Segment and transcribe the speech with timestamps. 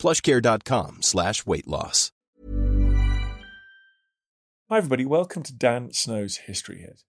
[0.00, 2.10] plushcare.com slash weight loss.
[4.70, 5.04] Hi, everybody.
[5.04, 7.02] Welcome to Dan Snow's History Hit.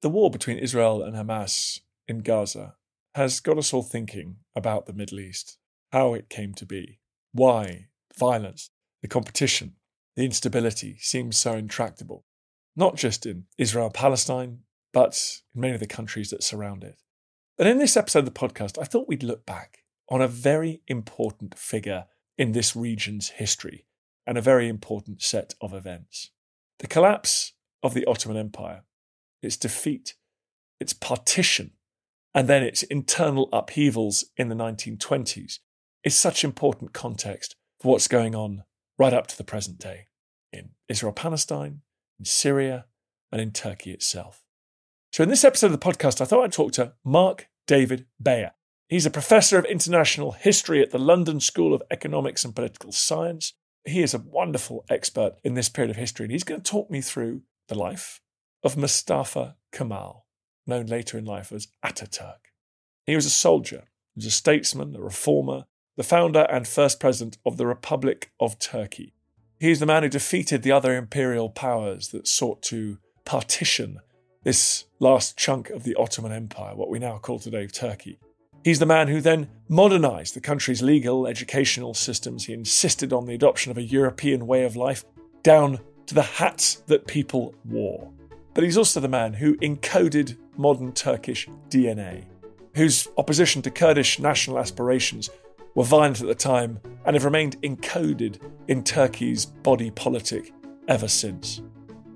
[0.00, 2.74] The war between Israel and Hamas in Gaza
[3.14, 5.58] has got us all thinking about the Middle East,
[5.92, 6.98] how it came to be,
[7.32, 7.88] why
[8.18, 8.70] violence,
[9.02, 9.74] the competition,
[10.16, 12.24] the instability seems so intractable,
[12.74, 14.60] not just in Israel Palestine,
[14.92, 16.96] but in many of the countries that surround it.
[17.58, 20.80] And in this episode of the podcast, I thought we'd look back on a very
[20.88, 22.06] important figure
[22.42, 23.86] in this region's history
[24.26, 26.32] and a very important set of events.
[26.80, 27.52] The collapse
[27.84, 28.82] of the Ottoman Empire,
[29.40, 30.14] its defeat,
[30.80, 31.70] its partition,
[32.34, 35.60] and then its internal upheavals in the 1920s
[36.02, 38.64] is such important context for what's going on
[38.98, 40.08] right up to the present day
[40.52, 41.82] in Israel Palestine,
[42.18, 42.86] in Syria,
[43.30, 44.42] and in Turkey itself.
[45.12, 48.54] So, in this episode of the podcast, I thought I'd talk to Marc David Baer.
[48.92, 53.54] He's a professor of international history at the London School of Economics and Political Science
[53.86, 56.90] he is a wonderful expert in this period of history, and he's going to talk
[56.90, 58.20] me through the life
[58.62, 60.26] of Mustafa Kemal,
[60.66, 62.52] known later in life as Ataturk.
[63.06, 65.64] He was a soldier, he was a statesman, a reformer,
[65.96, 69.14] the founder and first president of the Republic of Turkey.
[69.58, 74.00] He is the man who defeated the other imperial powers that sought to partition
[74.44, 78.18] this last chunk of the Ottoman Empire, what we now call today Turkey.
[78.64, 82.44] He's the man who then modernised the country's legal, educational systems.
[82.44, 85.04] He insisted on the adoption of a European way of life,
[85.42, 88.12] down to the hats that people wore.
[88.54, 92.24] But he's also the man who encoded modern Turkish DNA,
[92.74, 95.28] whose opposition to Kurdish national aspirations
[95.74, 100.52] were violent at the time and have remained encoded in Turkey's body politic
[100.86, 101.62] ever since.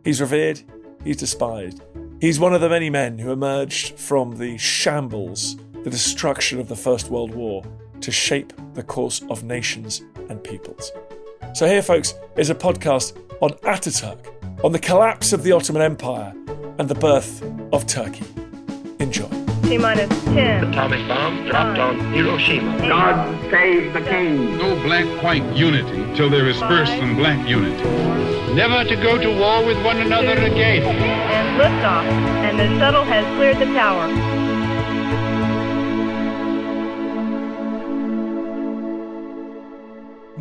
[0.04, 0.62] He's revered,
[1.02, 1.82] he's despised.
[2.20, 5.56] He's one of the many men who emerged from the shambles
[5.86, 7.62] the destruction of the First World War
[8.00, 10.90] to shape the course of nations and peoples.
[11.54, 14.18] So, here, folks, is a podcast on Ataturk,
[14.64, 16.34] on the collapse of the Ottoman Empire
[16.80, 17.40] and the birth
[17.72, 18.24] of Turkey.
[18.98, 19.28] Enjoy.
[19.62, 20.64] T minus 10.
[20.64, 22.78] Atomic bomb dropped on Hiroshima.
[22.88, 24.58] God save the king.
[24.58, 27.84] No black white unity till there is first some black unity.
[28.54, 30.82] Never to go to war with one another again.
[30.82, 32.06] And liftoff.
[32.42, 34.35] And the shuttle has cleared the tower.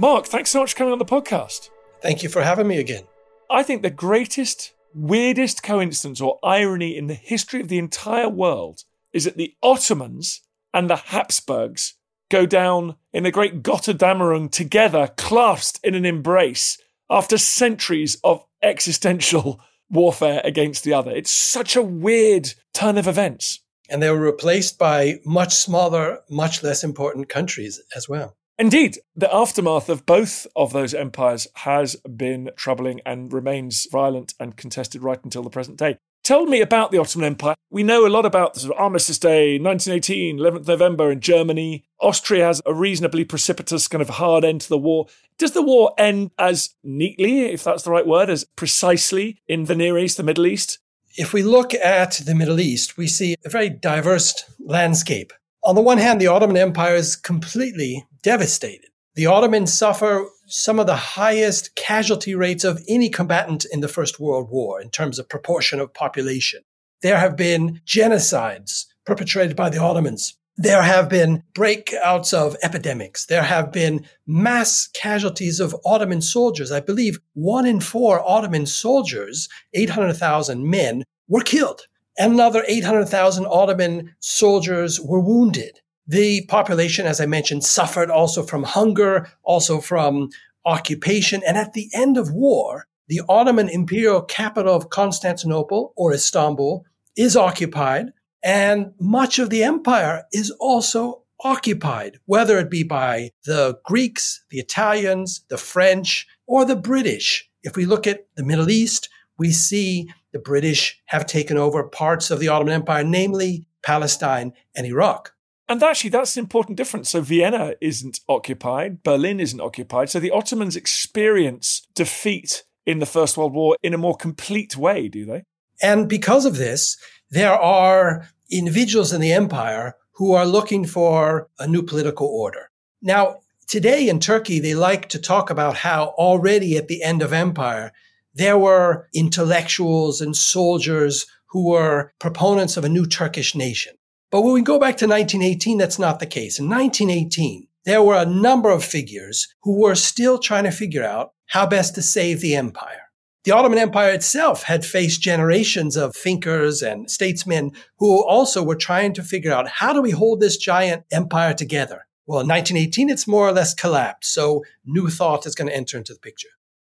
[0.05, 1.71] Marc, thanks so much for coming on the podcast.
[1.99, 3.05] Thank you for having me again.
[3.49, 8.83] I think the greatest, weirdest coincidence or irony in the history of the entire world
[9.13, 10.41] is that the Ottomans
[10.75, 11.95] and the Habsburgs
[12.29, 16.77] go down in the great Gotterdammerung together, clasped in an embrace
[17.09, 21.09] after centuries of existential warfare against the other.
[21.09, 23.59] It's such a weird turn of events.
[23.89, 28.37] And they were replaced by much smaller, much less important countries as well.
[28.57, 34.55] Indeed, the aftermath of both of those empires has been troubling and remains violent and
[34.55, 35.97] contested right until the present day.
[36.23, 37.55] Tell me about the Ottoman Empire.
[37.69, 41.83] We know a lot about the sort of Armistice Day, 1918, 11th November in Germany.
[41.99, 45.05] Austria has a reasonably precipitous kind of hard end to the war.
[45.37, 49.75] Does the war end as neatly, if that's the right word, as precisely in the
[49.75, 50.79] Near East, the Middle East?
[51.17, 55.31] If we look at the Middle East, we see a very diverse landscape.
[55.65, 58.89] On the one hand, the Ottoman Empire is completely devastated.
[59.15, 64.19] The Ottomans suffer some of the highest casualty rates of any combatant in the First
[64.19, 66.61] World War in terms of proportion of population.
[67.01, 70.37] There have been genocides perpetrated by the Ottomans.
[70.55, 73.25] There have been breakouts of epidemics.
[73.25, 76.71] There have been mass casualties of Ottoman soldiers.
[76.71, 81.87] I believe one in four Ottoman soldiers, 800,000 men, were killed.
[82.17, 85.79] Another 800,000 Ottoman soldiers were wounded.
[86.07, 90.29] The population, as I mentioned, suffered also from hunger, also from
[90.65, 91.41] occupation.
[91.45, 96.85] And at the end of war, the Ottoman imperial capital of Constantinople or Istanbul
[97.15, 98.07] is occupied,
[98.43, 104.59] and much of the empire is also occupied, whether it be by the Greeks, the
[104.59, 107.49] Italians, the French, or the British.
[107.63, 112.29] If we look at the Middle East, we see the British have taken over parts
[112.29, 115.31] of the Ottoman Empire, namely Palestine and Iraq.
[115.69, 117.09] And actually, that's an important difference.
[117.09, 120.09] So Vienna isn't occupied, Berlin isn't occupied.
[120.09, 125.07] So the Ottomans experience defeat in the First World War in a more complete way,
[125.07, 125.43] do they?
[125.81, 126.97] And because of this,
[127.29, 132.71] there are individuals in the empire who are looking for a new political order.
[133.01, 133.37] Now,
[133.67, 137.93] today in Turkey, they like to talk about how already at the end of empire,
[138.35, 143.93] there were intellectuals and soldiers who were proponents of a new Turkish nation.
[144.29, 146.59] But when we go back to 1918, that's not the case.
[146.59, 151.31] In 1918, there were a number of figures who were still trying to figure out
[151.47, 153.03] how best to save the empire.
[153.45, 159.13] The Ottoman Empire itself had faced generations of thinkers and statesmen who also were trying
[159.13, 162.07] to figure out how do we hold this giant empire together?
[162.25, 164.33] Well, in 1918, it's more or less collapsed.
[164.33, 166.49] So new thought is going to enter into the picture.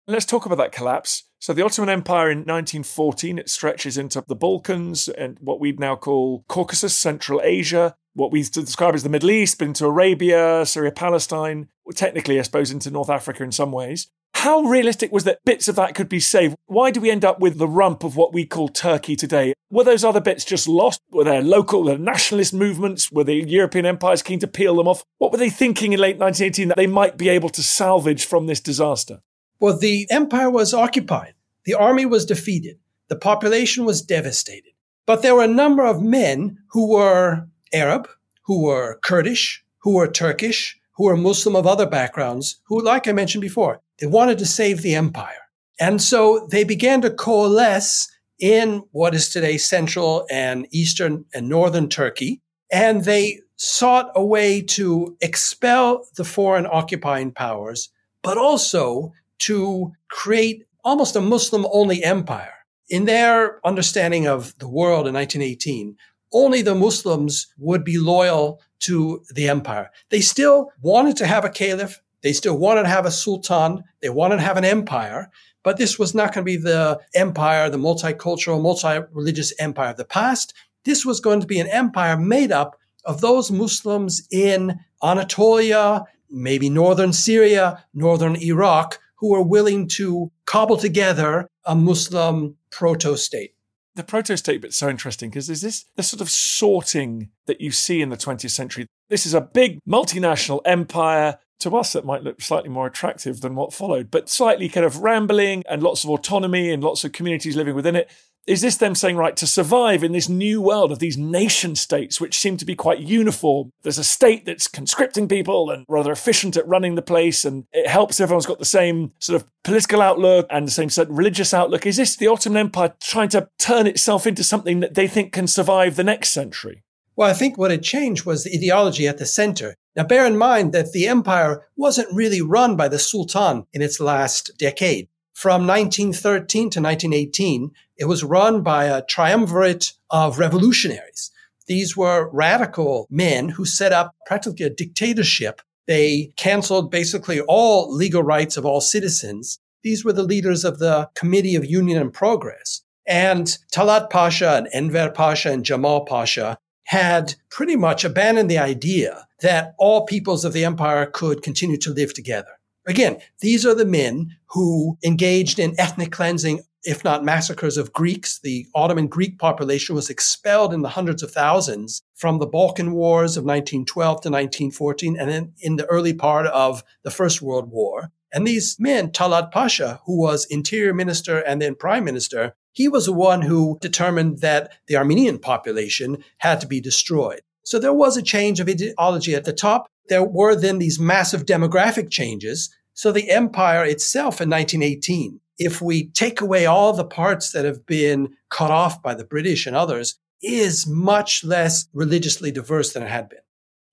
[0.08, 1.28] Let's talk about that collapse.
[1.38, 5.94] So the Ottoman Empire in 1914, it stretches into the Balkans and what we'd now
[5.94, 10.90] call Caucasus, Central Asia, what we describe as the Middle East, but into Arabia, Syria,
[10.90, 14.08] Palestine, technically, I suppose, into North Africa in some ways.
[14.34, 16.56] How realistic was that bits of that could be saved?
[16.66, 19.54] Why do we end up with the rump of what we call Turkey today?
[19.70, 21.00] Were those other bits just lost?
[21.12, 23.12] Were there local there nationalist movements?
[23.12, 25.04] Were the European empires keen to peel them off?
[25.19, 28.49] What were they thinking in late 1918 that they might be able to salvage from
[28.49, 29.20] this disaster?
[29.62, 31.35] Well, the empire was occupied.
[31.67, 32.81] The army was defeated.
[33.06, 34.73] The population was devastated.
[35.06, 38.09] But there were a number of men who were Arab,
[38.47, 43.12] who were Kurdish, who were Turkish, who were Muslim of other backgrounds, who, like I
[43.12, 45.47] mentioned before, they wanted to save the empire.
[45.79, 48.11] And so they began to coalesce
[48.41, 52.41] in what is today central and eastern and northern Turkey.
[52.73, 57.91] And they sought a way to expel the foreign occupying powers,
[58.25, 59.12] but also
[59.46, 62.54] to create almost a Muslim only empire.
[62.88, 65.96] In their understanding of the world in 1918,
[66.32, 69.90] only the Muslims would be loyal to the empire.
[70.10, 72.00] They still wanted to have a caliph.
[72.22, 73.84] They still wanted to have a sultan.
[74.00, 75.30] They wanted to have an empire.
[75.62, 80.04] But this was not going to be the empire, the multicultural, multi-religious empire of the
[80.04, 80.54] past.
[80.84, 86.68] This was going to be an empire made up of those Muslims in Anatolia, maybe
[86.70, 93.54] northern Syria, northern Iraq, who are willing to cobble together a Muslim proto state.
[93.94, 98.02] The proto state bit's so interesting because there's this, sort of sorting that you see
[98.02, 98.88] in the 20th century.
[99.10, 101.38] This is a big multinational empire.
[101.60, 104.98] To us, that might look slightly more attractive than what followed, but slightly kind of
[104.98, 108.10] rambling and lots of autonomy and lots of communities living within it
[108.46, 112.20] is this them saying, right, to survive in this new world of these nation states,
[112.20, 113.72] which seem to be quite uniform?
[113.82, 117.86] There's a state that's conscripting people and rather efficient at running the place, and it
[117.86, 121.54] helps everyone's got the same sort of political outlook and the same sort of religious
[121.54, 121.86] outlook.
[121.86, 125.46] Is this the Ottoman Empire trying to turn itself into something that they think can
[125.46, 126.82] survive the next century?
[127.14, 129.74] Well, I think what had changed was the ideology at the center.
[129.94, 134.00] Now, bear in mind that the empire wasn't really run by the Sultan in its
[134.00, 135.08] last decade.
[135.42, 141.32] From 1913 to 1918, it was run by a triumvirate of revolutionaries.
[141.66, 145.60] These were radical men who set up practically a dictatorship.
[145.88, 149.58] They canceled basically all legal rights of all citizens.
[149.82, 152.82] These were the leaders of the Committee of Union and Progress.
[153.04, 159.26] And Talat Pasha and Enver Pasha and Jamal Pasha had pretty much abandoned the idea
[159.40, 162.60] that all peoples of the empire could continue to live together.
[162.87, 168.40] Again, these are the men who engaged in ethnic cleansing, if not massacres of Greeks.
[168.42, 173.37] The Ottoman Greek population was expelled in the hundreds of thousands from the Balkan Wars
[173.37, 178.11] of 1912 to 1914 and then in the early part of the First World War.
[178.35, 183.06] And these men, Talat Pasha, who was interior minister and then prime minister, he was
[183.06, 187.42] the one who determined that the Armenian population had to be destroyed.
[187.62, 191.47] So there was a change of ideology at the top there were then these massive
[191.47, 192.75] demographic changes.
[193.02, 197.85] So the empire itself in 1918, if we take away all the parts that have
[197.85, 203.09] been cut off by the British and others, is much less religiously diverse than it
[203.09, 203.40] had been.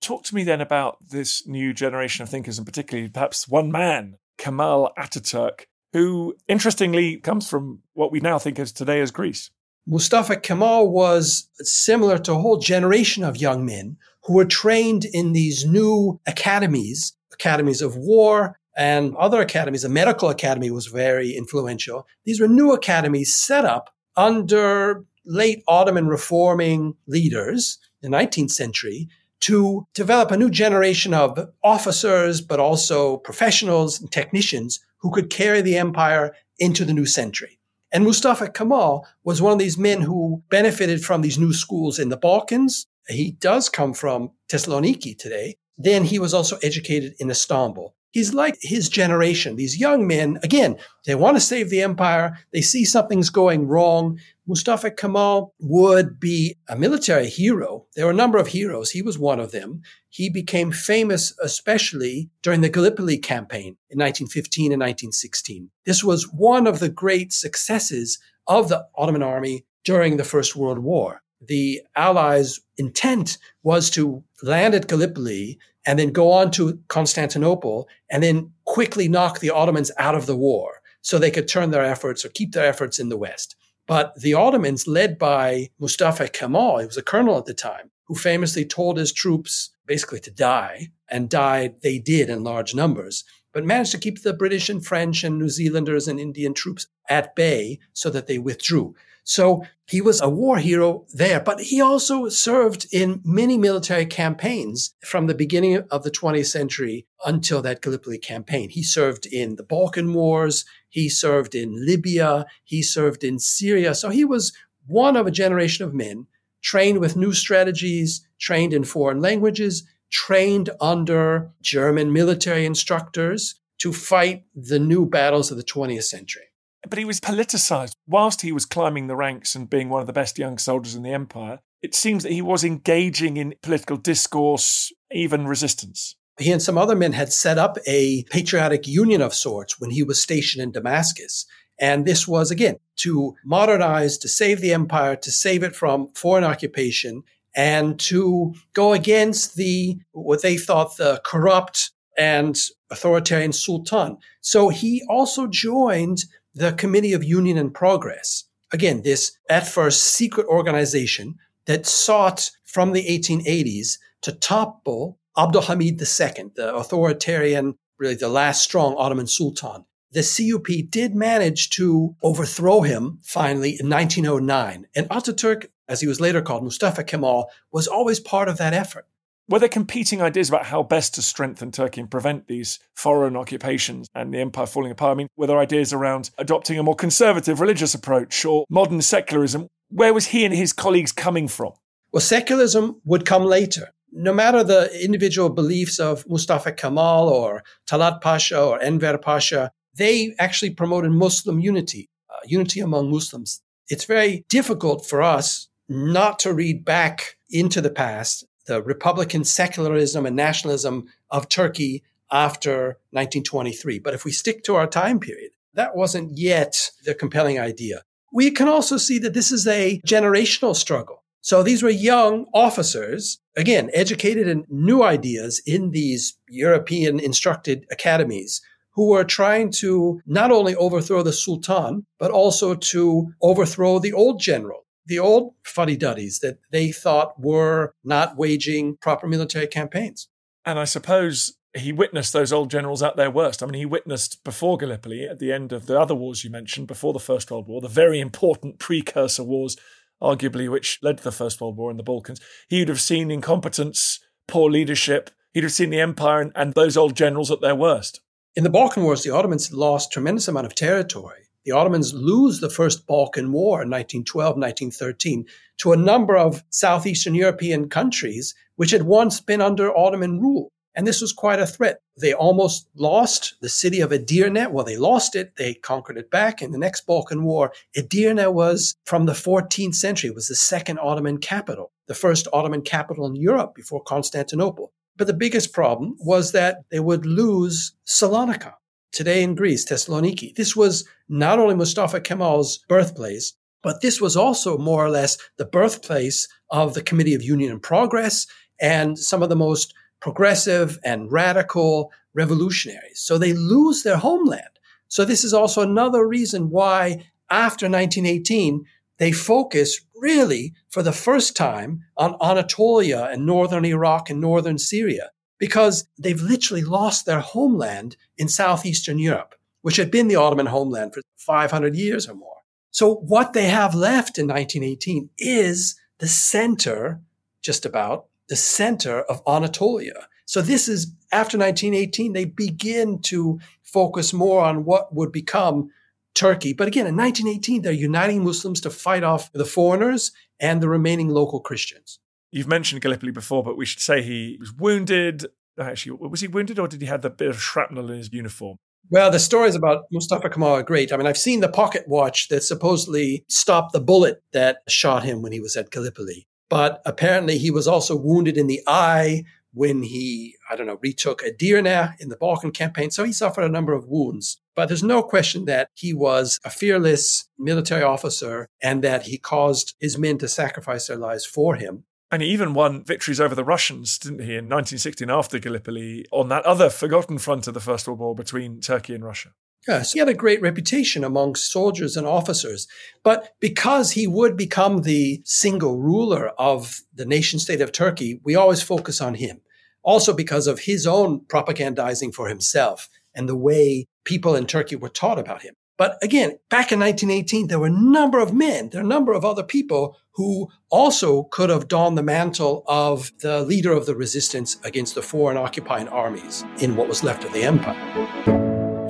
[0.00, 4.16] Talk to me then about this new generation of thinkers, and particularly perhaps one man,
[4.38, 9.50] Kemal Ataturk, who interestingly comes from what we now think of today as Greece.
[9.88, 15.32] Mustafa Kemal was similar to a whole generation of young men who were trained in
[15.32, 19.82] these new academies, academies of war and other academies.
[19.82, 22.06] The medical academy was very influential.
[22.24, 29.08] These were new academies set up under late Ottoman reforming leaders in the 19th century
[29.40, 35.62] to develop a new generation of officers, but also professionals and technicians who could carry
[35.62, 37.58] the empire into the new century.
[37.92, 42.08] And Mustafa Kemal was one of these men who benefited from these new schools in
[42.08, 45.56] the Balkans he does come from Thessaloniki today.
[45.76, 47.94] Then he was also educated in Istanbul.
[48.12, 49.56] He's like his generation.
[49.56, 50.76] These young men, again,
[51.06, 52.38] they want to save the empire.
[52.52, 54.18] They see something's going wrong.
[54.46, 57.86] Mustafa Kemal would be a military hero.
[57.94, 58.90] There were a number of heroes.
[58.90, 59.82] He was one of them.
[60.08, 65.70] He became famous, especially during the Gallipoli campaign in 1915 and 1916.
[65.86, 70.80] This was one of the great successes of the Ottoman army during the First World
[70.80, 71.22] War.
[71.40, 78.22] The Allies' intent was to land at Gallipoli and then go on to Constantinople and
[78.22, 82.24] then quickly knock the Ottomans out of the war so they could turn their efforts
[82.24, 83.56] or keep their efforts in the West.
[83.86, 88.14] But the Ottomans, led by Mustafa Kemal, he was a colonel at the time, who
[88.14, 93.64] famously told his troops basically to die, and died, they did in large numbers, but
[93.64, 97.80] managed to keep the British and French and New Zealanders and Indian troops at bay
[97.92, 98.94] so that they withdrew.
[99.24, 104.94] So he was a war hero there, but he also served in many military campaigns
[105.04, 108.70] from the beginning of the 20th century until that Gallipoli campaign.
[108.70, 110.64] He served in the Balkan Wars.
[110.88, 112.46] He served in Libya.
[112.64, 113.94] He served in Syria.
[113.94, 114.52] So he was
[114.86, 116.26] one of a generation of men
[116.62, 124.44] trained with new strategies, trained in foreign languages, trained under German military instructors to fight
[124.54, 126.49] the new battles of the 20th century.
[126.88, 127.92] But he was politicized.
[128.06, 131.02] Whilst he was climbing the ranks and being one of the best young soldiers in
[131.02, 136.16] the empire, it seems that he was engaging in political discourse, even resistance.
[136.38, 140.02] He and some other men had set up a patriotic union of sorts when he
[140.02, 141.46] was stationed in Damascus.
[141.78, 146.44] And this was, again, to modernize, to save the empire, to save it from foreign
[146.44, 147.22] occupation,
[147.54, 152.56] and to go against the, what they thought the corrupt and
[152.90, 154.18] authoritarian sultan.
[154.40, 158.44] So he also joined the Committee of Union and Progress.
[158.72, 166.50] Again, this at first secret organization that sought from the 1880s to topple Abdulhamid II,
[166.54, 169.84] the authoritarian, really the last strong Ottoman sultan.
[170.12, 174.86] The CUP did manage to overthrow him finally in 1909.
[174.96, 179.06] And Ataturk, as he was later called, Mustafa Kemal, was always part of that effort.
[179.50, 184.08] Were there competing ideas about how best to strengthen Turkey and prevent these foreign occupations
[184.14, 185.10] and the empire falling apart?
[185.10, 189.66] I mean, were there ideas around adopting a more conservative religious approach or modern secularism?
[189.88, 191.72] Where was he and his colleagues coming from?
[192.12, 193.88] Well, secularism would come later.
[194.12, 200.32] No matter the individual beliefs of Mustafa Kemal or Talat Pasha or Enver Pasha, they
[200.38, 203.60] actually promoted Muslim unity, uh, unity among Muslims.
[203.88, 210.24] It's very difficult for us not to read back into the past the Republican secularism
[210.24, 213.98] and nationalism of Turkey after 1923.
[213.98, 218.02] But if we stick to our time period, that wasn't yet the compelling idea.
[218.32, 221.24] We can also see that this is a generational struggle.
[221.40, 228.60] So these were young officers, again, educated in new ideas in these European instructed academies
[228.94, 234.38] who were trying to not only overthrow the Sultan, but also to overthrow the old
[234.38, 240.28] general the old fuddy duddies that they thought were not waging proper military campaigns.
[240.64, 243.62] And I suppose he witnessed those old generals at their worst.
[243.62, 246.86] I mean, he witnessed before Gallipoli, at the end of the other wars you mentioned,
[246.86, 249.76] before the First World War, the very important precursor wars,
[250.20, 252.40] arguably, which led to the First World War in the Balkans.
[252.68, 255.30] He would have seen incompetence, poor leadership.
[255.52, 258.20] He'd have seen the empire and, and those old generals at their worst.
[258.56, 262.70] In the Balkan Wars, the Ottomans lost tremendous amount of territory the Ottomans lose the
[262.70, 265.46] First Balkan War in 1912, 1913
[265.78, 270.70] to a number of Southeastern European countries which had once been under Ottoman rule.
[270.94, 272.00] And this was quite a threat.
[272.18, 274.70] They almost lost the city of Edirne.
[274.70, 275.56] Well, they lost it.
[275.56, 277.72] They conquered it back in the next Balkan War.
[277.96, 280.30] Edirne was from the 14th century.
[280.30, 284.92] It was the second Ottoman capital, the first Ottoman capital in Europe before Constantinople.
[285.16, 288.74] But the biggest problem was that they would lose Salonika
[289.12, 290.54] today in Greece, Thessaloniki.
[290.54, 295.64] This was not only Mustafa Kemal's birthplace, but this was also more or less the
[295.64, 298.46] birthplace of the Committee of Union and Progress
[298.80, 303.20] and some of the most progressive and radical revolutionaries.
[303.20, 304.78] So they lose their homeland.
[305.08, 308.84] So this is also another reason why after 1918,
[309.18, 315.30] they focus really for the first time on Anatolia and northern Iraq and northern Syria
[315.60, 321.14] because they've literally lost their homeland in southeastern Europe, which had been the Ottoman homeland
[321.14, 322.56] for 500 years or more.
[322.90, 327.20] So what they have left in 1918 is the center,
[327.62, 330.26] just about the center of Anatolia.
[330.46, 335.90] So this is after 1918, they begin to focus more on what would become
[336.34, 336.72] Turkey.
[336.72, 341.28] But again, in 1918, they're uniting Muslims to fight off the foreigners and the remaining
[341.28, 342.18] local Christians.
[342.50, 345.46] You've mentioned Gallipoli before, but we should say he was wounded.
[345.78, 348.76] Actually, was he wounded or did he have the bit of shrapnel in his uniform?
[349.08, 351.12] Well, the stories about Mustafa Kemal are great.
[351.12, 355.42] I mean, I've seen the pocket watch that supposedly stopped the bullet that shot him
[355.42, 356.46] when he was at Gallipoli.
[356.68, 361.42] But apparently, he was also wounded in the eye when he, I don't know, retook
[361.42, 363.10] Edirne in the Balkan campaign.
[363.10, 364.60] So he suffered a number of wounds.
[364.74, 369.94] But there's no question that he was a fearless military officer and that he caused
[370.00, 372.04] his men to sacrifice their lives for him.
[372.30, 376.48] And he even won victories over the Russians, didn't he, in 1916 after Gallipoli on
[376.48, 379.50] that other forgotten front of the First World War between Turkey and Russia.
[379.88, 382.86] Yes, he had a great reputation among soldiers and officers.
[383.24, 388.54] But because he would become the single ruler of the nation state of Turkey, we
[388.54, 389.62] always focus on him.
[390.02, 395.08] Also because of his own propagandizing for himself and the way people in Turkey were
[395.08, 395.74] taught about him.
[396.00, 399.34] But again, back in 1918, there were a number of men, there were a number
[399.34, 404.16] of other people who also could have donned the mantle of the leader of the
[404.16, 407.98] resistance against the foreign occupying armies in what was left of the empire.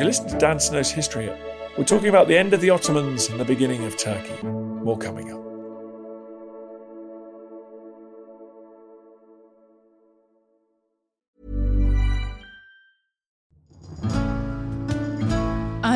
[0.00, 1.30] You listen to Dan Snow's History.
[1.78, 4.44] We're talking about the end of the Ottomans and the beginning of Turkey.
[4.44, 5.50] More coming up.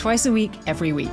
[0.00, 1.12] Twice a week, every week.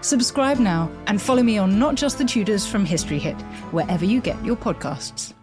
[0.00, 4.20] Subscribe now and follow me on Not Just the Tudors from History Hit, wherever you
[4.20, 5.34] get your podcasts.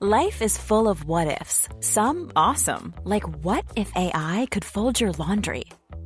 [0.00, 5.12] Life is full of what ifs, some awesome, like what if AI could fold your
[5.12, 5.64] laundry?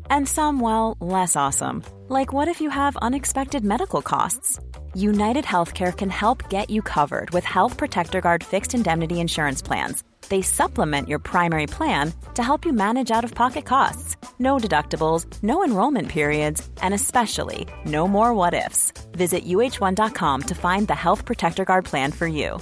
[0.09, 4.61] And some, well, less awesome, like what if you have unexpected medical costs?
[4.95, 10.05] United Healthcare can help get you covered with Health Protector Guard fixed indemnity insurance plans.
[10.31, 14.17] They supplement your primary plan to help you manage out of pocket costs.
[14.39, 18.93] No deductibles, no enrollment periods, and especially no more what ifs.
[19.13, 22.59] Visit uh1.com to find the Health Protector Guard plan for you.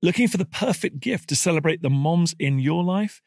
[0.00, 3.20] Looking for the perfect gift to celebrate the moms in your life?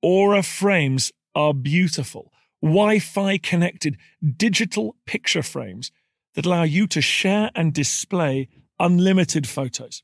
[0.00, 3.96] Aura frames are beautiful, Wi Fi connected
[4.36, 5.90] digital picture frames
[6.34, 10.03] that allow you to share and display unlimited photos.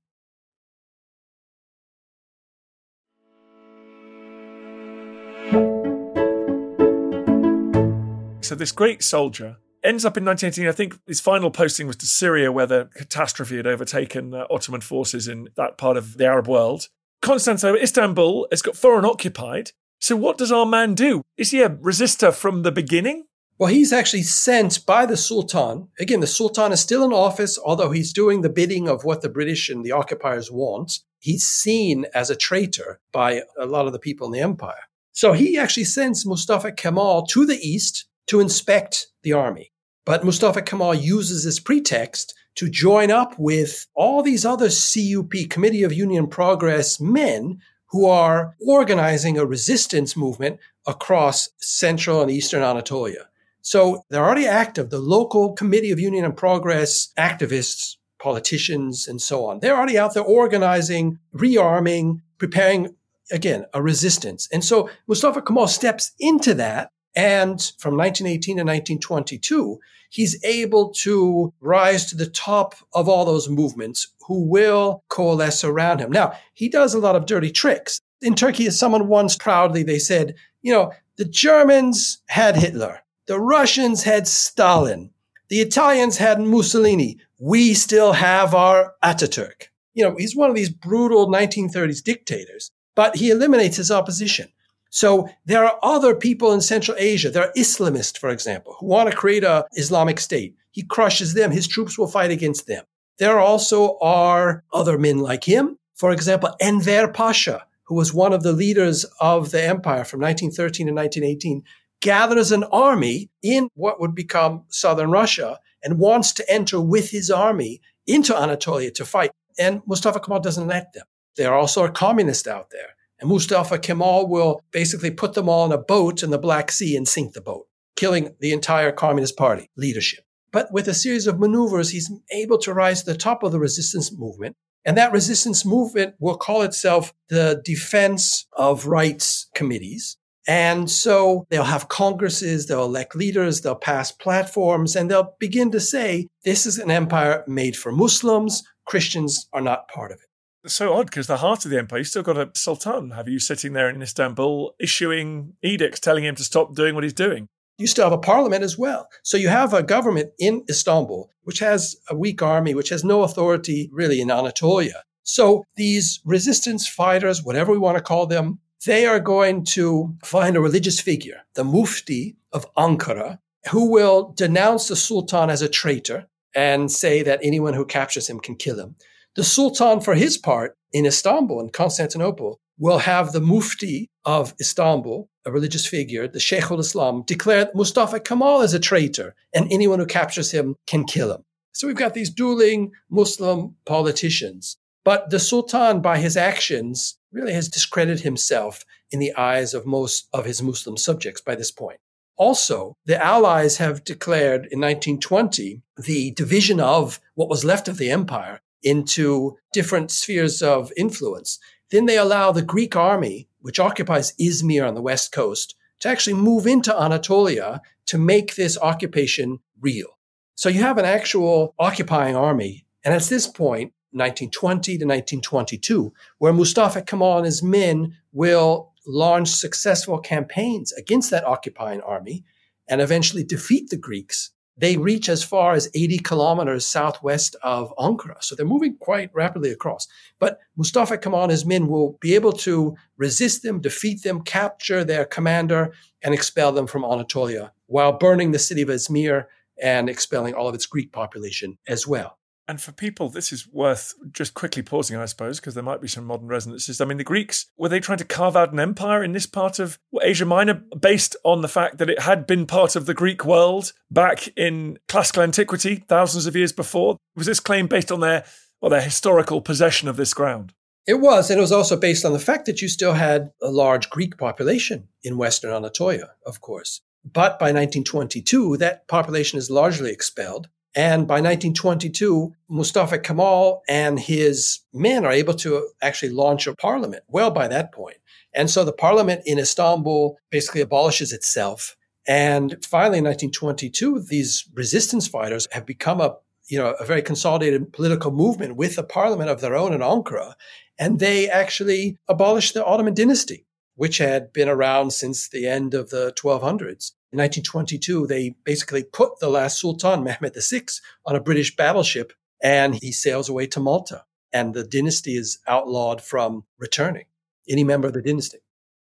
[8.51, 10.67] So, this great soldier ends up in 1918.
[10.67, 14.81] I think his final posting was to Syria, where the catastrophe had overtaken uh, Ottoman
[14.81, 16.89] forces in that part of the Arab world.
[17.21, 19.71] Constantinople, Istanbul, has got foreign occupied.
[20.01, 21.21] So, what does our man do?
[21.37, 23.23] Is he a resistor from the beginning?
[23.57, 25.87] Well, he's actually sent by the Sultan.
[25.97, 29.29] Again, the Sultan is still in office, although he's doing the bidding of what the
[29.29, 30.99] British and the occupiers want.
[31.19, 34.89] He's seen as a traitor by a lot of the people in the empire.
[35.13, 39.71] So he actually sends Mustafa Kemal to the east to inspect the army.
[40.05, 45.83] But Mustafa Kemal uses this pretext to join up with all these other CUP, Committee
[45.83, 47.59] of Union Progress men
[47.91, 53.27] who are organizing a resistance movement across central and eastern Anatolia.
[53.61, 54.89] So they're already active.
[54.89, 60.13] The local Committee of Union and Progress activists, politicians, and so on, they're already out
[60.13, 62.95] there organizing, rearming, preparing,
[63.31, 64.47] again, a resistance.
[64.51, 71.53] And so Mustafa Kemal steps into that And from 1918 to 1922, he's able to
[71.59, 76.11] rise to the top of all those movements who will coalesce around him.
[76.11, 77.99] Now, he does a lot of dirty tricks.
[78.21, 83.01] In Turkey, someone once proudly, they said, you know, the Germans had Hitler.
[83.27, 85.11] The Russians had Stalin.
[85.49, 87.19] The Italians had Mussolini.
[87.39, 89.67] We still have our Ataturk.
[89.93, 94.49] You know, he's one of these brutal 1930s dictators, but he eliminates his opposition.
[94.91, 97.31] So there are other people in Central Asia.
[97.31, 100.55] There are Islamists, for example, who want to create a Islamic state.
[100.71, 101.51] He crushes them.
[101.51, 102.83] His troops will fight against them.
[103.17, 105.77] There also are other men like him.
[105.95, 110.87] For example, Enver Pasha, who was one of the leaders of the empire from 1913
[110.87, 111.63] to 1918,
[112.01, 117.31] gathers an army in what would become southern Russia and wants to enter with his
[117.31, 119.31] army into Anatolia to fight.
[119.57, 121.05] And Mustafa Kemal doesn't let them.
[121.37, 122.95] There also are communists out there.
[123.21, 126.97] And Mustafa Kemal will basically put them all in a boat in the Black Sea
[126.97, 130.25] and sink the boat, killing the entire Communist Party leadership.
[130.51, 133.59] But with a series of maneuvers, he's able to rise to the top of the
[133.59, 134.55] resistance movement.
[134.83, 140.17] And that resistance movement will call itself the Defense of Rights Committees.
[140.47, 145.79] And so they'll have congresses, they'll elect leaders, they'll pass platforms, and they'll begin to
[145.79, 148.63] say, this is an empire made for Muslims.
[148.87, 150.30] Christians are not part of it.
[150.63, 153.27] It's so odd because the heart of the empire, you still got a sultan, have
[153.27, 157.47] you, sitting there in Istanbul issuing edicts telling him to stop doing what he's doing.
[157.79, 159.07] You still have a parliament as well.
[159.23, 163.23] So you have a government in Istanbul, which has a weak army, which has no
[163.23, 165.03] authority really in Anatolia.
[165.23, 170.55] So these resistance fighters, whatever we want to call them, they are going to find
[170.55, 173.39] a religious figure, the Mufti of Ankara,
[173.71, 178.39] who will denounce the Sultan as a traitor and say that anyone who captures him
[178.39, 178.95] can kill him.
[179.35, 185.29] The Sultan, for his part, in Istanbul and Constantinople, will have the Mufti of Istanbul,
[185.45, 190.05] a religious figure, the Sheikh al-Islam, declare Mustafa Kemal as a traitor and anyone who
[190.05, 191.45] captures him can kill him.
[191.71, 194.75] So we've got these dueling Muslim politicians.
[195.05, 200.27] But the Sultan, by his actions, really has discredited himself in the eyes of most
[200.33, 201.99] of his Muslim subjects by this point.
[202.35, 208.11] Also, the Allies have declared in 1920 the division of what was left of the
[208.11, 211.59] empire into different spheres of influence.
[211.91, 216.33] Then they allow the Greek army, which occupies Izmir on the west coast, to actually
[216.33, 220.17] move into Anatolia to make this occupation real.
[220.55, 222.85] So you have an actual occupying army.
[223.03, 229.49] And at this point, 1920 to 1922, where Mustafa Kemal and his men will launch
[229.49, 232.43] successful campaigns against that occupying army
[232.87, 238.41] and eventually defeat the Greeks they reach as far as 80 kilometers southwest of Ankara.
[238.43, 240.07] So they're moving quite rapidly across.
[240.39, 245.03] But Mustafa Kemal and his men will be able to resist them, defeat them, capture
[245.03, 249.45] their commander, and expel them from Anatolia while burning the city of Izmir
[249.81, 252.37] and expelling all of its Greek population as well.
[252.71, 256.07] And for people, this is worth just quickly pausing, I suppose, because there might be
[256.07, 257.01] some modern resonances.
[257.01, 259.77] I mean, the Greeks, were they trying to carve out an empire in this part
[259.77, 263.43] of Asia Minor based on the fact that it had been part of the Greek
[263.43, 267.17] world back in classical antiquity, thousands of years before?
[267.35, 268.45] Was this claim based on their,
[268.79, 270.73] well, their historical possession of this ground?
[271.05, 273.69] It was, and it was also based on the fact that you still had a
[273.69, 277.01] large Greek population in Western Anatolia, of course.
[277.25, 280.69] But by 1922, that population is largely expelled.
[280.93, 287.23] And by 1922, Mustafa Kemal and his men are able to actually launch a parliament
[287.27, 288.17] well by that point.
[288.53, 291.95] And so the parliament in Istanbul basically abolishes itself.
[292.27, 296.35] And finally, in 1922, these resistance fighters have become a
[296.71, 300.53] you know, a very consolidated political movement with a parliament of their own in Ankara.
[300.97, 306.11] And they actually abolished the Ottoman dynasty, which had been around since the end of
[306.11, 307.11] the 1200s.
[307.33, 310.83] In 1922, they basically put the last Sultan, Mehmed VI,
[311.25, 314.25] on a British battleship and he sails away to Malta.
[314.53, 317.25] And the dynasty is outlawed from returning
[317.69, 318.59] any member of the dynasty.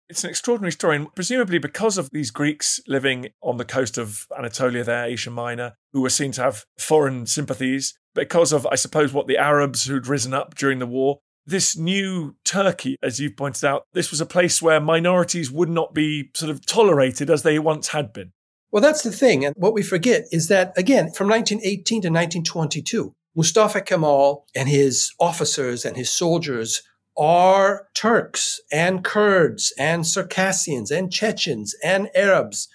[0.10, 4.26] It's an extraordinary story, and presumably because of these Greeks living on the coast of
[4.38, 9.12] Anatolia, there, Asia Minor, who were seen to have foreign sympathies, because of, I suppose,
[9.12, 13.66] what the Arabs who'd risen up during the war, this new Turkey, as you've pointed
[13.66, 17.58] out, this was a place where minorities would not be sort of tolerated as they
[17.58, 18.34] once had been.
[18.72, 19.46] Well, that's the thing.
[19.46, 25.14] And what we forget is that, again, from 1918 to 1922, Mustafa Kemal and his
[25.20, 26.84] officers and his soldiers
[27.18, 32.68] are Turks and Kurds and Circassians and Chechens and Arabs,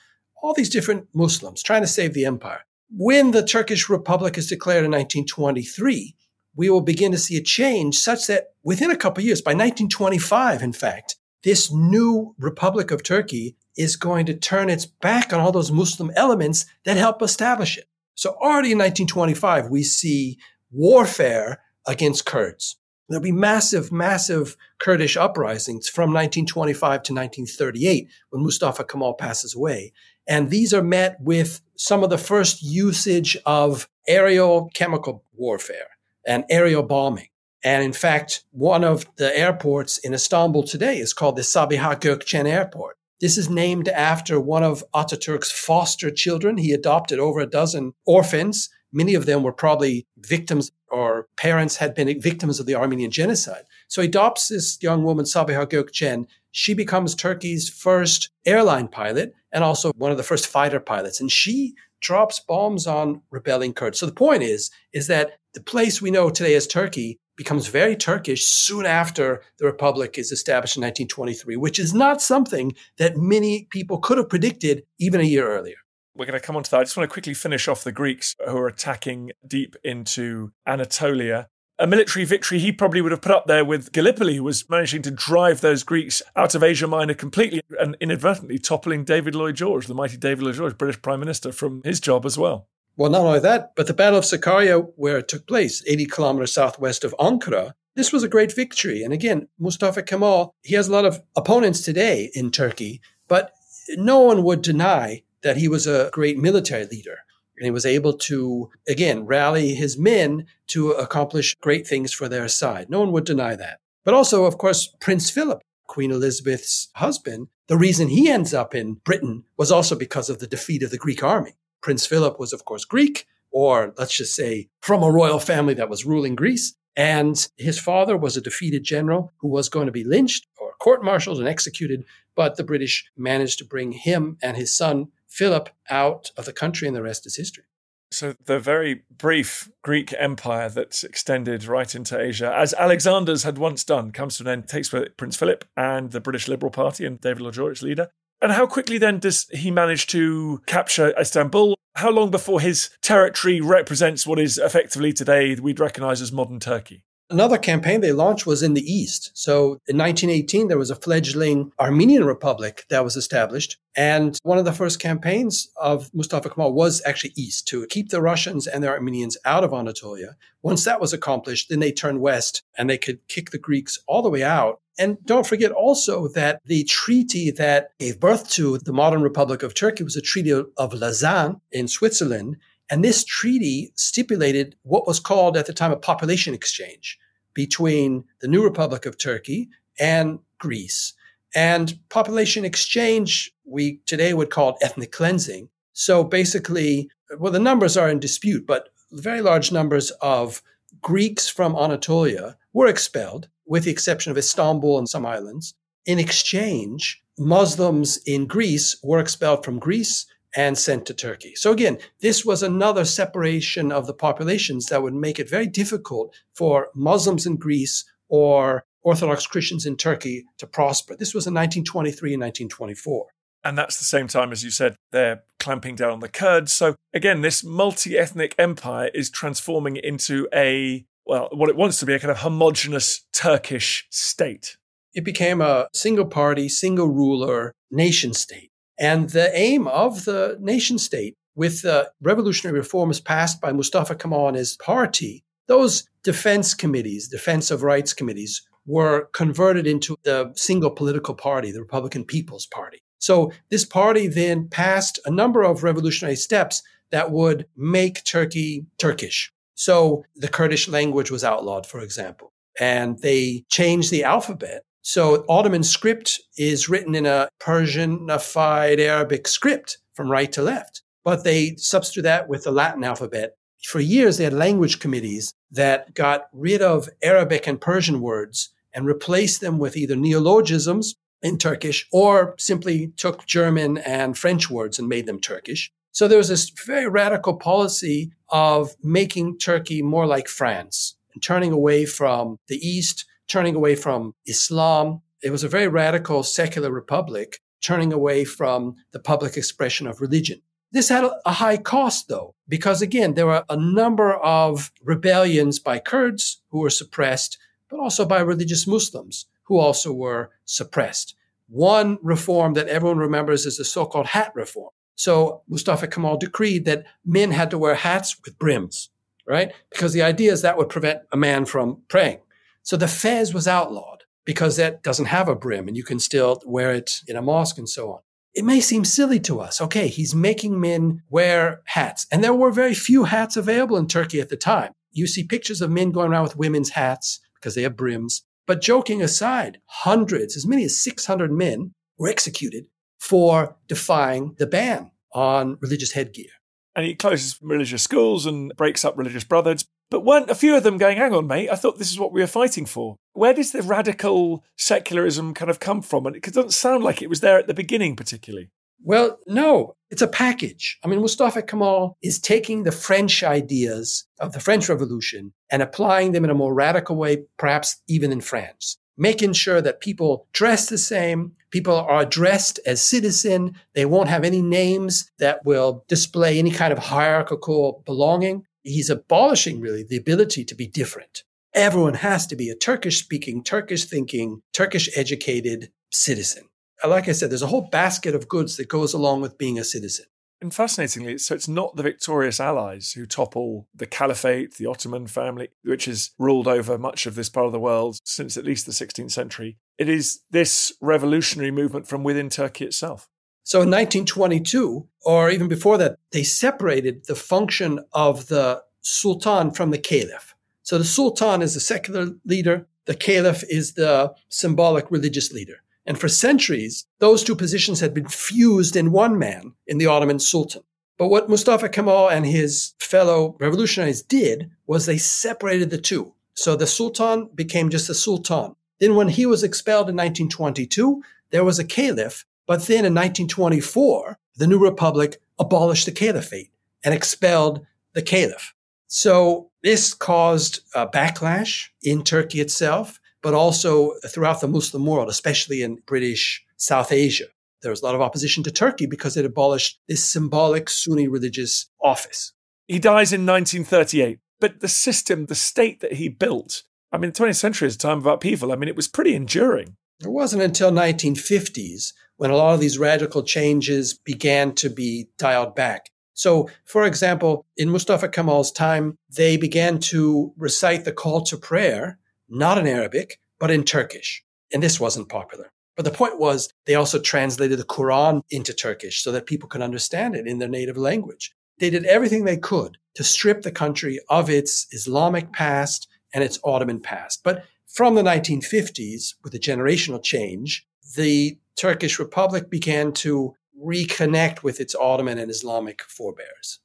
[0.43, 2.61] all these different Muslims trying to save the empire.
[2.91, 6.17] When the Turkish Republic is declared in 1923,
[6.57, 9.53] we will begin to see a change such that within a couple of years, by
[9.53, 15.41] 1925, in fact, this new Republic of Turkey is going to turn its back on
[15.41, 17.89] all those Muslim elements that help establish it.
[18.15, 20.39] So already in 1925, we see
[20.71, 22.77] warfare against Kurds.
[23.09, 29.93] There'll be massive, massive Kurdish uprisings from 1925 to 1938 when Mustafa Kemal passes away.
[30.27, 35.92] And these are met with some of the first usage of aerial chemical warfare
[36.27, 37.29] and aerial bombing.
[37.65, 42.47] And in fact, one of the airports in Istanbul today is called the Sabiha Gökçen
[42.47, 42.97] Airport.
[43.21, 46.57] This is named after one of Ataturk's foster children.
[46.57, 48.69] He adopted over a dozen orphans.
[48.93, 53.63] Many of them were probably victims or parents had been victims of the Armenian genocide.
[53.89, 56.27] So he adopts this young woman, Sabiha Gökçen.
[56.51, 61.21] She becomes Turkey's first airline pilot and also one of the first fighter pilots.
[61.21, 64.01] And she drops bombs on rebelling Kurds.
[64.01, 67.97] So the point is, is that the place we know today as Turkey becomes very
[67.97, 73.67] Turkish soon after the republic is established in 1923, which is not something that many
[73.71, 75.77] people could have predicted even a year earlier.
[76.15, 76.81] We're going to come on to that.
[76.81, 81.49] I just want to quickly finish off the Greeks who are attacking deep into Anatolia.
[81.79, 85.01] A military victory he probably would have put up there with Gallipoli, who was managing
[85.03, 89.87] to drive those Greeks out of Asia Minor completely and inadvertently toppling David Lloyd George,
[89.87, 92.69] the mighty David Lloyd George, British Prime Minister, from his job as well.
[92.97, 96.53] Well, not only that, but the Battle of Sakarya, where it took place, 80 kilometers
[96.53, 99.03] southwest of Ankara, this was a great victory.
[99.03, 103.53] And again, Mustafa Kemal, he has a lot of opponents today in Turkey, but
[103.97, 107.19] no one would deny that he was a great military leader.
[107.57, 112.49] And he was able to, again, rally his men to accomplish great things for their
[112.49, 112.89] side.
[112.89, 113.81] No one would deny that.
[114.05, 118.95] But also, of course, Prince Philip, Queen Elizabeth's husband, the reason he ends up in
[118.95, 121.53] Britain was also because of the defeat of the Greek army.
[121.83, 125.91] Prince Philip was, of course, Greek, or let's just say from a royal family that
[125.91, 126.75] was ruling Greece.
[126.97, 131.03] And his father was a defeated general who was going to be lynched or court
[131.03, 132.05] martialed and executed.
[132.35, 136.87] But the British managed to bring him and his son, Philip, out of the country,
[136.87, 137.65] and the rest is history.
[138.11, 143.85] So, the very brief Greek empire that extended right into Asia, as Alexander's had once
[143.85, 147.19] done, comes to an end, takes with Prince Philip and the British Liberal Party and
[147.23, 148.11] David Lloyd George, leader.
[148.43, 151.77] And how quickly then does he manage to capture Istanbul?
[151.95, 157.05] How long before his territory represents what is effectively today we'd recognize as modern Turkey?
[157.31, 159.31] Another campaign they launched was in the east.
[159.35, 163.79] So in 1918, there was a fledgling Armenian Republic that was established.
[163.97, 168.21] And one of the first campaigns of Mustafa Kemal was actually east to keep the
[168.21, 170.37] Russians and the Armenians out of Anatolia.
[170.63, 174.21] Once that was accomplished, then they turned west and they could kick the Greeks all
[174.21, 178.93] the way out and don't forget also that the treaty that gave birth to the
[178.93, 182.57] modern Republic of Turkey was a Treaty of Lausanne in Switzerland.
[182.91, 187.19] And this treaty stipulated what was called at the time a population exchange
[187.55, 191.15] between the new Republic of Turkey and Greece.
[191.55, 195.69] And population exchange, we today would call it ethnic cleansing.
[195.93, 200.63] So basically, well, the numbers are in dispute, but very large numbers of
[201.01, 205.75] Greeks from Anatolia were expelled with the exception of Istanbul and some islands.
[206.07, 211.55] In exchange, Muslims in Greece were expelled from Greece and sent to Turkey.
[211.55, 216.35] So again, this was another separation of the populations that would make it very difficult
[216.55, 221.17] for Muslims in Greece or Orthodox Christians in Turkey to prosper.
[221.17, 223.27] This was in 1923 and 1924.
[223.65, 226.73] And that's the same time, as you said, they're clamping down on the Kurds.
[226.73, 232.07] So again, this multi ethnic empire is transforming into a well, what it wants to
[232.07, 234.77] be a kind of homogenous Turkish state.
[235.15, 238.71] It became a single party, single ruler nation state.
[238.99, 244.49] And the aim of the nation state with the revolutionary reforms passed by Mustafa Kemal
[244.49, 250.91] and his party, those defense committees, defense of rights committees, were converted into the single
[250.91, 252.99] political party, the Republican People's Party.
[253.19, 259.53] So this party then passed a number of revolutionary steps that would make Turkey Turkish.
[259.75, 264.83] So the Kurdish language was outlawed, for example, and they changed the alphabet.
[265.03, 271.43] So Ottoman script is written in a Persianified Arabic script from right to left, but
[271.43, 273.57] they substitute that with the Latin alphabet.
[273.83, 279.07] For years, they had language committees that got rid of Arabic and Persian words and
[279.07, 285.09] replaced them with either neologisms in Turkish or simply took German and French words and
[285.09, 285.91] made them Turkish.
[286.13, 291.73] So there was this very radical policy of making Turkey more like France and turning
[291.73, 295.23] away from the East, turning away from Islam.
[295.43, 300.61] It was a very radical secular republic, turning away from the public expression of religion.
[300.93, 305.99] This had a high cost, though, because again, there were a number of rebellions by
[305.99, 307.57] Kurds who were suppressed,
[307.89, 311.35] but also by religious Muslims who also were suppressed.
[311.69, 314.91] One reform that everyone remembers is the so called hat reform.
[315.15, 319.11] So Mustafa Kemal decreed that men had to wear hats with brims,
[319.47, 319.73] right?
[319.91, 322.41] Because the idea is that would prevent a man from praying.
[322.83, 326.61] So the fez was outlawed because that doesn't have a brim and you can still
[326.67, 328.21] wear it in a mosque and so on.
[328.55, 329.81] It may seem silly to us.
[329.81, 332.27] Okay, he's making men wear hats.
[332.31, 334.93] And there were very few hats available in Turkey at the time.
[335.11, 338.43] You see pictures of men going around with women's hats because they have brims.
[338.67, 342.87] But joking aside, hundreds, as many as 600 men were executed
[343.23, 346.51] for defying the ban on religious headgear.
[346.97, 349.87] And he closes religious schools and breaks up religious brotherhoods.
[350.11, 352.33] But weren't a few of them going, hang on, mate, I thought this is what
[352.33, 353.17] we were fighting for?
[353.33, 356.27] Where does the radical secularism kind of come from?
[356.27, 358.71] And it doesn't sound like it was there at the beginning, particularly.
[359.05, 360.99] Well, no, it's a package.
[361.05, 366.33] I mean, Mustafa Kemal is taking the French ideas of the French Revolution and applying
[366.33, 370.89] them in a more radical way, perhaps even in France, making sure that people dress
[370.89, 376.59] the same, people are addressed as citizen, they won't have any names that will display
[376.59, 381.45] any kind of hierarchical belonging he's abolishing really the ability to be different.
[381.75, 386.65] Everyone has to be a Turkish speaking, Turkish thinking, Turkish educated citizen.
[387.07, 389.85] Like I said, there's a whole basket of goods that goes along with being a
[389.85, 390.27] citizen.
[390.63, 395.71] And fascinatingly, so it's not the victorious allies who topple the caliphate, the Ottoman family,
[395.83, 398.93] which has ruled over much of this part of the world since at least the
[398.93, 399.77] 16th century.
[399.99, 403.29] It is this revolutionary movement from within Turkey itself.
[403.65, 409.91] So in 1922, or even before that, they separated the function of the sultan from
[409.91, 410.55] the caliph.
[410.85, 415.83] So the sultan is the secular leader, the caliph is the symbolic religious leader.
[416.07, 420.39] And for centuries, those two positions had been fused in one man, in the Ottoman
[420.39, 420.83] sultan.
[421.19, 426.33] But what Mustafa Kemal and his fellow revolutionaries did was they separated the two.
[426.55, 428.75] So the sultan became just a sultan.
[428.99, 434.39] Then when he was expelled in 1922, there was a caliph but then in 1924,
[434.57, 436.71] the new republic abolished the caliphate
[437.05, 437.85] and expelled
[438.15, 438.75] the caliph.
[439.09, 445.83] So this caused a backlash in Turkey itself, but also throughout the Muslim world, especially
[445.83, 447.47] in British South Asia.
[447.83, 451.91] There was a lot of opposition to Turkey because it abolished this symbolic Sunni religious
[452.01, 452.53] office.
[452.87, 457.45] He dies in 1938, but the system, the state that he built, I mean, the
[457.45, 458.73] 20th century is a time of upheaval.
[458.73, 459.97] I mean, it was pretty enduring.
[460.21, 465.75] It wasn't until 1950s when a lot of these radical changes began to be dialed
[465.75, 466.11] back.
[466.35, 472.19] So, for example, in Mustafa Kemal's time, they began to recite the call to prayer,
[472.49, 474.43] not in Arabic, but in Turkish.
[474.73, 475.71] And this wasn't popular.
[475.97, 479.83] But the point was, they also translated the Quran into Turkish so that people could
[479.83, 481.53] understand it in their native language.
[481.79, 486.59] They did everything they could to strip the country of its Islamic past and its
[486.65, 487.43] Ottoman past.
[487.45, 494.81] But from the 1950s, with the generational change, the Turkish Republic began to reconnect with
[494.81, 496.79] its Ottoman and Islamic forebears.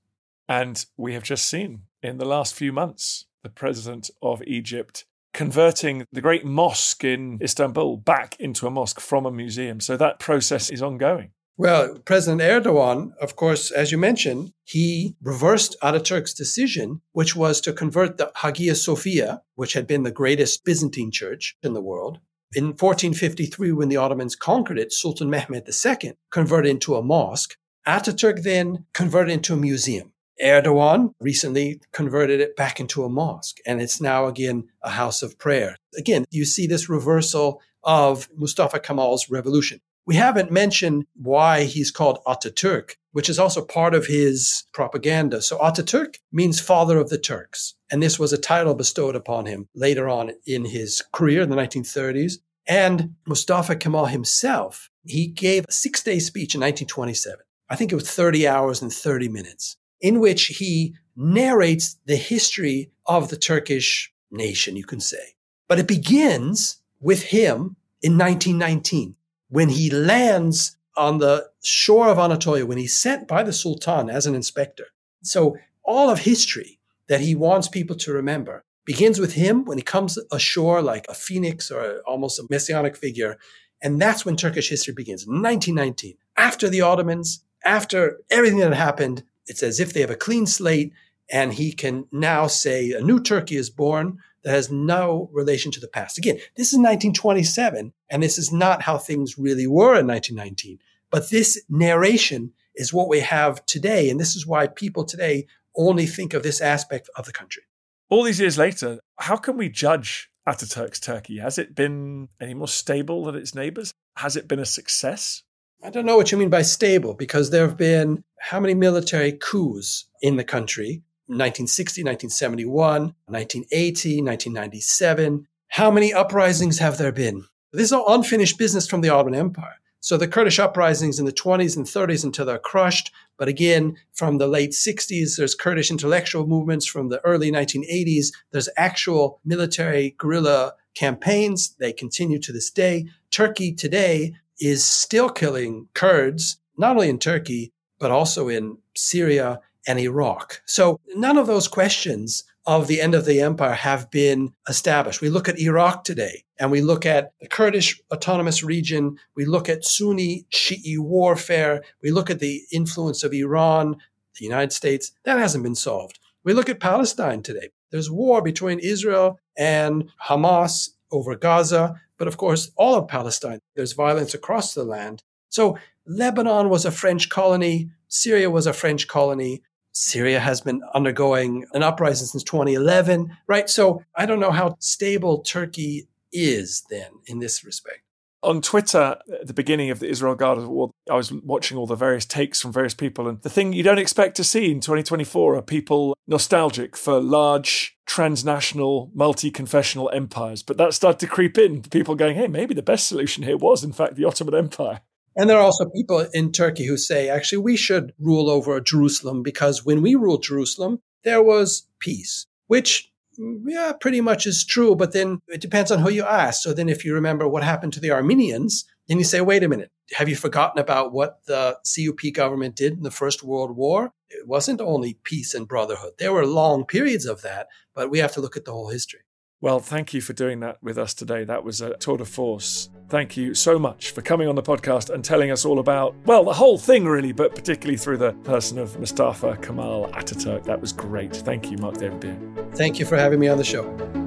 [0.49, 6.05] And we have just seen in the last few months the president of Egypt converting
[6.11, 9.79] the great mosque in Istanbul back into a mosque from a museum.
[9.79, 11.31] So that process is ongoing.
[11.59, 17.73] Well, President Erdogan, of course, as you mentioned, he reversed Ataturk's decision, which was to
[17.73, 22.19] convert the Hagia Sophia, which had been the greatest Byzantine church in the world,
[22.55, 27.57] in 1453, when the Ottomans conquered it, Sultan Mehmed II converted into a mosque.
[27.85, 30.13] Ataturk then converted into a museum.
[30.43, 35.37] Erdogan recently converted it back into a mosque, and it's now again a house of
[35.37, 35.75] prayer.
[35.97, 39.79] Again, you see this reversal of Mustafa Kemal's revolution.
[40.05, 45.41] We haven't mentioned why he's called Ataturk, which is also part of his propaganda.
[45.41, 47.75] So Ataturk means father of the Turks.
[47.91, 51.57] And this was a title bestowed upon him later on in his career in the
[51.57, 52.35] 1930s.
[52.65, 57.39] And Mustafa Kemal himself, he gave a six day speech in 1927.
[57.69, 62.91] I think it was 30 hours and 30 minutes, in which he narrates the history
[63.05, 65.35] of the Turkish nation, you can say.
[65.67, 69.15] But it begins with him in 1919
[69.49, 74.25] when he lands on the shore of Anatolia, when he's sent by the Sultan as
[74.25, 74.87] an inspector.
[75.21, 79.83] So all of history that he wants people to remember begins with him when he
[79.83, 83.37] comes ashore like a phoenix or almost a messianic figure.
[83.81, 86.15] And that's when Turkish history begins, 1919.
[86.35, 90.93] After the Ottomans, after everything that happened, it's as if they have a clean slate
[91.29, 95.79] and he can now say a new Turkey is born that has no relation to
[95.79, 96.17] the past.
[96.17, 100.79] Again, this is 1927, and this is not how things really were in 1919.
[101.09, 104.09] But this narration is what we have today.
[104.09, 107.63] And this is why people today only think of this aspect of the country.
[108.09, 111.39] All these years later, how can we judge Ataturk's Turkey?
[111.39, 113.93] Has it been any more stable than its neighbors?
[114.17, 115.43] has it been a success?
[115.83, 119.31] I don't know what you mean by stable because there have been how many military
[119.31, 121.03] coups in the country?
[121.27, 125.47] 1960, 1971, 1980, 1997.
[125.69, 127.45] How many uprisings have there been?
[127.71, 129.75] This is all unfinished business from the Ottoman Empire.
[129.99, 133.11] So the Kurdish uprisings in the 20s and 30s until they're crushed.
[133.37, 136.85] But again, from the late 60s, there's Kurdish intellectual movements.
[136.85, 141.75] From the early 1980s, there's actual military guerrilla campaigns.
[141.77, 143.07] They continue to this day.
[143.29, 149.99] Turkey today is still killing Kurds, not only in Turkey, but also in Syria and
[149.99, 150.61] Iraq.
[150.65, 155.21] So none of those questions of the end of the empire have been established.
[155.21, 159.17] We look at Iraq today and we look at the Kurdish autonomous region.
[159.35, 161.81] We look at Sunni Shi'i warfare.
[162.03, 163.95] We look at the influence of Iran,
[164.37, 165.13] the United States.
[165.23, 166.19] That hasn't been solved.
[166.43, 167.69] We look at Palestine today.
[167.89, 171.99] There's war between Israel and Hamas over Gaza.
[172.17, 175.23] But of course, all of Palestine, there's violence across the land.
[175.49, 177.89] So Lebanon was a French colony.
[178.07, 179.61] Syria was a French colony.
[179.91, 183.69] Syria has been undergoing an uprising since 2011, right?
[183.69, 188.01] So I don't know how stable Turkey is then in this respect.
[188.43, 191.95] On Twitter, at the beginning of the Israel Gaza war, I was watching all the
[191.95, 193.27] various takes from various people.
[193.27, 197.97] And the thing you don't expect to see in 2024 are people nostalgic for large
[198.05, 200.61] transnational, multi confessional empires.
[200.61, 201.81] But that started to creep in.
[201.81, 205.01] People going, hey, maybe the best solution here was, in fact, the Ottoman Empire.
[205.35, 209.43] And there are also people in Turkey who say, actually, we should rule over Jerusalem
[209.43, 214.95] because when we ruled Jerusalem, there was peace, which, Mm, yeah, pretty much is true.
[214.95, 216.61] But then it depends on who you ask.
[216.61, 219.69] So then if you remember what happened to the Armenians, then you say, wait a
[219.69, 224.13] minute, have you forgotten about what the CUP government did in the First World War?
[224.29, 226.13] It wasn't only peace and brotherhood.
[226.19, 229.21] There were long periods of that, but we have to look at the whole history.
[229.59, 231.43] Well, thank you for doing that with us today.
[231.43, 232.89] That was a tour de force.
[233.09, 236.43] Thank you so much for coming on the podcast and telling us all about, well,
[236.43, 240.63] the whole thing really, but particularly through the person of Mustafa Kemal Ataturk.
[240.65, 241.35] That was great.
[241.35, 242.75] Thank you, Marc David.
[242.75, 244.26] Thank you for having me on the show.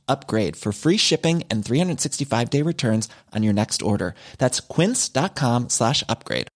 [0.11, 4.13] upgrade for free shipping and 365 day returns on your next order.
[4.37, 6.47] That's quince.com slash upgrade.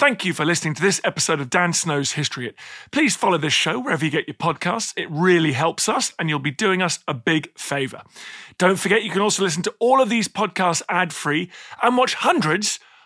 [0.00, 2.54] Thank you for listening to this episode of Dan Snow's History Hit.
[2.90, 4.94] Please follow this show wherever you get your podcasts.
[4.96, 8.00] It really helps us and you'll be doing us a big favor.
[8.56, 11.50] Don't forget you can also listen to all of these podcasts ad free
[11.82, 12.80] and watch hundreds